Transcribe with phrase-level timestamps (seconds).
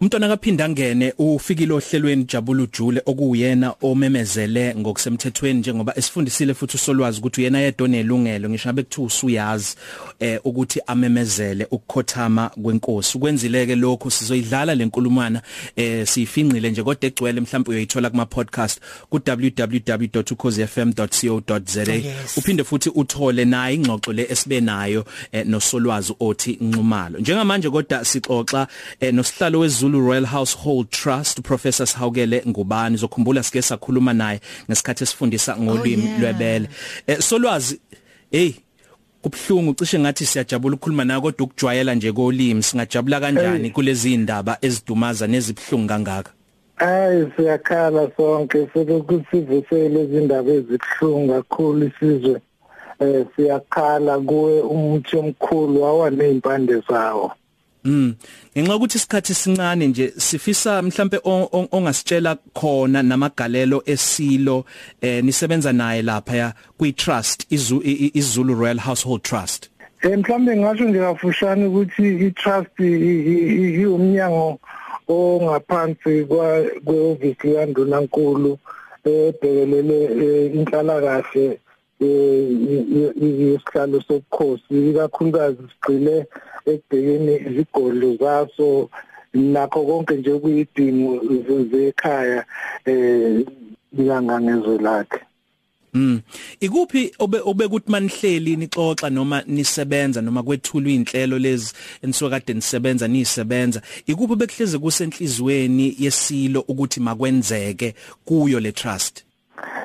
[0.00, 7.40] Umntwana kaphinda ngene ufikile ohlelweni Jabulu Jule okuyena omemezele ngokusemthethweni njengoba esifundisile futhi usolwazi ukuthi
[7.40, 8.50] uyena yedwa onelungelo.
[8.50, 9.76] Ngisho ngabe kuthiwa usuyazi
[10.20, 13.18] eh ukuthi amemezele ukukhothama kwenkosi.
[13.18, 15.42] Ukwenzileke lokho sizoyidlala lenkulumana
[15.76, 18.80] eh siyifinqile nje kodwa egcwele mhlawumbe uyoyithola kuma podcast
[19.10, 21.84] ku www.ukhozifm.co.za
[22.36, 27.18] uphinde futhi uthole naye ingxoxo le esibe nayo eh, nosolwazi othi nxumalo.
[27.18, 28.66] Njengamanje kodwa sixoxa
[29.00, 35.56] eh, nosihlalo weZulu Royal Household Trust Professor Sihawukele Ngubani zokhumbula sike sakhuluma naye ngesikhathi esifundisa
[35.56, 36.20] ngolimi oh, yeah.
[36.20, 36.68] lwebele.
[37.06, 37.80] Eh, solwazi
[38.30, 38.52] hey
[39.22, 45.26] kubhlungu cishe ngathi siyajabula ukukhuluma nawe kodwa ukujwayela nje kolimi singajabula kanjani kulezi indaba ezidumaza
[45.26, 46.30] nezibhlungu kangaka?
[46.76, 49.40] Hayi siyakhala sonke sokuthi
[49.88, 52.40] lezi indaba ezibhlungu kakhulu isizwe.
[53.00, 57.32] Eh siyakhala kuwe umuthi omkhulu awaneimpande zawo.
[57.84, 58.14] Mm.
[58.56, 61.20] Ngenxa ukuthi isikhathi sincane nje sifisa mhlambe
[61.72, 64.64] ongasitshela khona namagalelo esilo
[65.00, 69.70] eh nisebenza naye lapha ya kwi trust iZulu Royal Household Trust.
[70.02, 74.58] Eh mhlambe ngasho nje kafushane ukuthi i trust iumnyango
[75.08, 78.58] ongaphansi kwa kweofisi yaNdunankulu
[79.04, 81.58] ebhekelele eh, inhlalakahle
[83.26, 86.26] isihlalo sobukhosi ikakhulukazi sigcile
[86.66, 88.90] ekubhekeni izigodlo zaso.
[89.34, 91.12] Nakho konke nje kuyidingo
[91.70, 92.44] zekhaya
[92.86, 93.44] eh
[93.92, 95.20] likangangezwe lakhe.
[95.94, 96.20] Mm.
[96.60, 104.36] Ikuphi obe obekuthi manihleli nixoxa noma nisebenza noma kwethulwa inhlelo lezi enisokade nisebenza nisebenza ikuphi
[104.36, 107.94] bekuhleze kusenhlizweni yesilo ukuthi makwenzeke
[108.24, 109.24] kuyo le trust?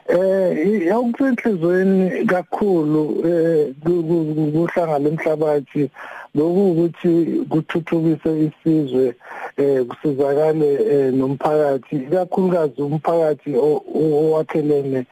[0.08, 3.74] Eh yawusenhlizweni kakhulu eh
[4.54, 5.90] kuhlangana emhlabathi
[6.36, 7.12] lokhu ukuthi
[7.50, 9.16] kuthuthukise isizwe
[9.58, 15.06] eh kusizakale eh, nomphakathi kakhulukazi umphakathi owakhelene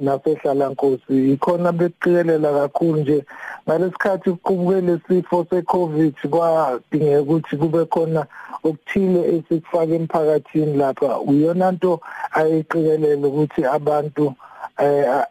[0.00, 3.24] nasehlala nkosi ikhona beqikelela kakhulu nje
[3.66, 8.26] ngalesikhathi kuqhubukele sifo secovid kwadingeka ukuthi kube khona
[8.64, 11.20] okuthile esikufaka emphakathini lapha.
[11.20, 12.00] Uyona nto
[12.32, 14.34] ayiqikelele ukuthi abantu
[14.78, 15.24] eh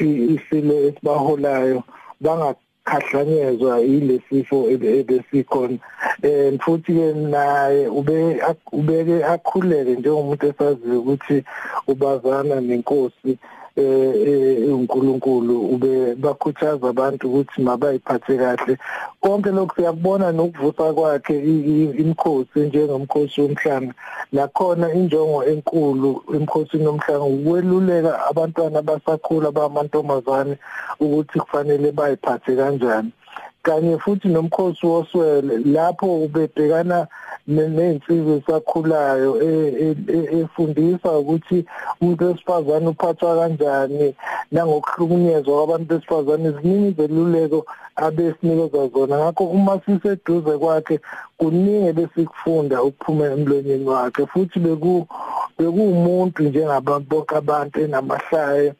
[0.00, 1.82] isile esibaholayo
[2.20, 5.78] banga khahlanezwa ilesifo ebesikhona
[6.22, 8.40] eh futhi ke naye ube
[8.72, 11.44] ubeke akhuleke njengomuntu esaziyo ukuthi
[11.86, 13.38] ubazana nenkosi.
[13.80, 18.78] Eh uNkulunkulu ube bakhuthaza abantu ukuthi mabayiphathe kahle.
[19.20, 21.36] Konke lokhu siyakubona nokuvusa kwakhe
[22.02, 23.94] imkhosi njengomkhosi womhlanga.
[24.32, 30.58] Nakhona injongo enkulu emkhosini womhlanga ukweluleka abantwana abasakhula abamantombazane
[31.00, 33.12] ukuthi kufanele bayiphathe kanjani.
[33.62, 37.06] Kanye futhi nomkhosi woswele lapho ubebhekana
[37.48, 39.48] nezinsizwe esakhulayo e,
[39.84, 41.64] e, e, efundisa ukuthi
[42.00, 44.14] umuntu wesifazane uphathwa kanjani
[44.52, 47.66] nangokuhlukunyezwa kwabantu besifazane ziningi izeluleko
[47.96, 49.18] abesinikeza zona.
[49.18, 51.00] Ngakho uma siseduze kwakhe
[51.38, 55.06] kuningi besikufunda ukuphuma emlonyeni wakhe futhi beku
[55.58, 58.74] bekuwumuntu njengabantu bonke abantu enamahlaya.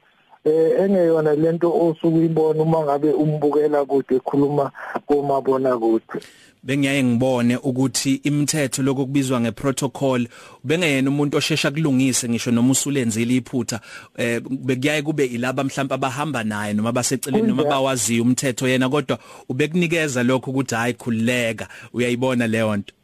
[0.44, 4.70] Eh engeyona lento osukuyibona uma ngabe umbukela kude ekhuluma
[5.06, 6.20] komabona kude
[6.62, 10.28] bengiyaye ngibone ukuthi imithetho lokubizwa ngeprotocol
[10.64, 13.80] bengeyena umuntu oshesha kulungise ngisho noma usulenzile iphutha
[14.16, 19.18] eh bekuyaye kube ilaba mhlawumbe abahamba naye noma baseceleni noma bawaziyo umthetho yena kodwa
[19.48, 22.94] ubekunikeza lokho ukuthi hayi khulileka uyayibona leyo nto?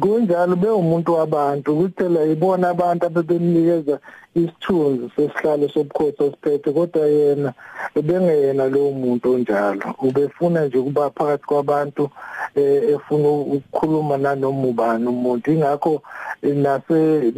[0.00, 1.68] Kunjalo bewumuntu wabantu?
[1.76, 3.96] Kuthela ibona abantu abebemnikeza
[4.34, 7.50] isithunzi sesihlalo sobukhosi osiphethe kodwa yena
[7.98, 9.94] ebengeyena lowo muntu onjalo.
[10.06, 12.10] Ubefuna nje ukuba phakathi kwabantu
[12.54, 15.52] eh, efuna ukukhuluma nanoma ubani umuntu.
[15.52, 16.02] Ingakho
[16.42, 17.32] nase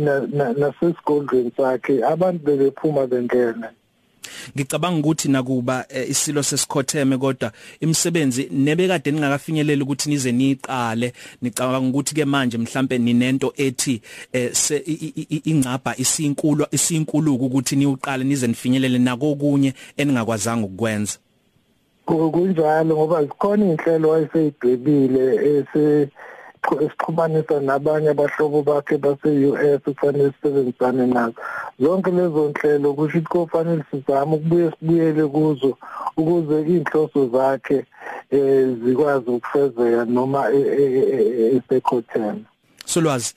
[0.60, 3.70] nasesigodlweni sakhe abantu bebephuma bengena.
[4.56, 12.14] Ngicabanga ukuthi nakuba eh, isilo sesikhotheme kodwa imisebenzi nebekade ningakafinyelela ukuthi nize niqale nicabanga ukuthi
[12.14, 14.03] ke manje mhlambe ninento ethi
[14.33, 14.53] eh,
[15.45, 21.18] ingcaba isinkulu isinkuluku ukuthi niuqale nize nifinyelele nakokunye eningakwazanga ukukwenza.
[22.06, 26.09] Kunjalo ngoba zikhona inhlelo wayeseyidwebile ese
[26.84, 31.34] esixhumanisa nabanye abahlobo bakhe base-US kufanele sisebenzisane nazo.
[31.80, 35.78] Zonke lezo nhlelo kusho ukuthi kofanele sizame ukubuye sibuyele kuzo
[36.16, 37.84] ukuze iy'nhloso zakhe
[38.32, 40.41] um zikwazi ukufezeka noma
[41.56, 42.44] esekhothema
[42.84, 43.34] solwazi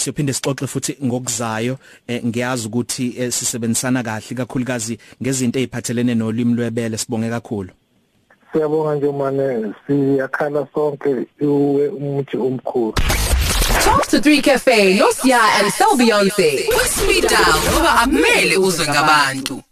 [0.00, 1.78] siyophinde sixoxe futhi ngokuzayo.
[2.06, 7.70] Eh, ngiyazi ukuthi eh, sisebenzisana kahle kakhulukazi ngezinto eziphathelene nolimi lwebele sibonge kakhulu.
[8.52, 12.94] Siyabonga nje manje siyakhala sonke uwe umuthi omkhulu
[14.10, 16.66] to 3 Cafe, no Sia and Sel Beyonce.
[16.84, 19.62] Speed down ngoba amele uzwe ngabantu.